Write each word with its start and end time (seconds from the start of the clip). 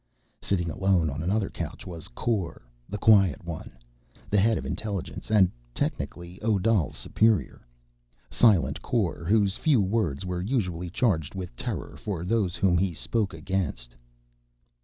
Sitting 0.41 0.71
alone 0.71 1.11
on 1.11 1.21
another 1.21 1.51
couch 1.51 1.85
was 1.85 2.07
Kor, 2.07 2.63
the 2.89 2.97
quiet 2.97 3.45
one, 3.45 3.77
the 4.31 4.39
head 4.39 4.57
of 4.57 4.65
Intelligence, 4.65 5.29
and—technically—Odal's 5.29 6.97
superior. 6.97 7.61
Silent 8.31 8.81
Kor, 8.81 9.23
whose 9.25 9.57
few 9.57 9.79
words 9.79 10.25
were 10.25 10.41
usually 10.41 10.89
charged 10.89 11.35
with 11.35 11.55
terror 11.55 11.95
for 11.97 12.25
those 12.25 12.55
whom 12.55 12.79
he 12.79 12.95
spoke 12.95 13.31
against. 13.35 13.95